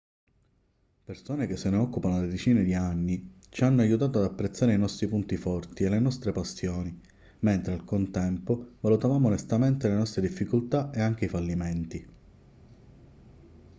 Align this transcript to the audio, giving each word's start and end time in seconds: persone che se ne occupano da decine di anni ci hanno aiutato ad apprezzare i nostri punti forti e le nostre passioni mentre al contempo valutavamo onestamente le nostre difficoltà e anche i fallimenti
persone 1.05 1.45
che 1.45 1.55
se 1.55 1.69
ne 1.69 1.77
occupano 1.77 2.19
da 2.21 2.25
decine 2.25 2.63
di 2.63 2.73
anni 2.73 3.35
ci 3.49 3.63
hanno 3.65 3.81
aiutato 3.81 4.17
ad 4.17 4.23
apprezzare 4.23 4.73
i 4.73 4.77
nostri 4.79 5.05
punti 5.07 5.37
forti 5.37 5.83
e 5.83 5.89
le 5.89 5.99
nostre 5.99 6.31
passioni 6.31 6.99
mentre 7.41 7.73
al 7.73 7.83
contempo 7.85 8.77
valutavamo 8.79 9.27
onestamente 9.27 9.87
le 9.89 9.95
nostre 9.97 10.21
difficoltà 10.23 10.89
e 10.91 11.01
anche 11.01 11.25
i 11.25 11.29
fallimenti 11.29 12.07